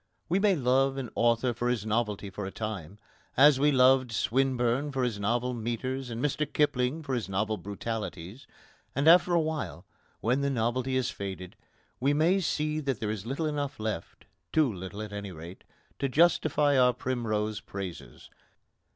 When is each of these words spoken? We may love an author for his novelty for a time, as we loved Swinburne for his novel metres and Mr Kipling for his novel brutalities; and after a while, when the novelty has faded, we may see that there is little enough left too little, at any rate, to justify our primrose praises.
We 0.29 0.39
may 0.39 0.55
love 0.55 0.97
an 0.97 1.11
author 1.13 1.53
for 1.53 1.69
his 1.69 1.85
novelty 1.85 2.31
for 2.31 2.47
a 2.47 2.51
time, 2.51 2.97
as 3.37 3.59
we 3.59 3.71
loved 3.71 4.11
Swinburne 4.11 4.91
for 4.91 5.03
his 5.03 5.19
novel 5.19 5.53
metres 5.53 6.09
and 6.09 6.19
Mr 6.25 6.51
Kipling 6.51 7.03
for 7.03 7.13
his 7.13 7.29
novel 7.29 7.55
brutalities; 7.57 8.47
and 8.95 9.07
after 9.07 9.31
a 9.35 9.39
while, 9.39 9.85
when 10.19 10.41
the 10.41 10.49
novelty 10.49 10.95
has 10.95 11.11
faded, 11.11 11.55
we 11.99 12.15
may 12.15 12.39
see 12.39 12.79
that 12.79 12.99
there 12.99 13.11
is 13.11 13.27
little 13.27 13.45
enough 13.45 13.79
left 13.79 14.25
too 14.51 14.73
little, 14.73 15.03
at 15.03 15.13
any 15.13 15.31
rate, 15.31 15.63
to 15.99 16.09
justify 16.09 16.79
our 16.79 16.93
primrose 16.93 17.59
praises. 17.61 18.31